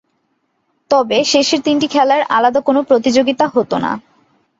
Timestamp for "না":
3.75-3.91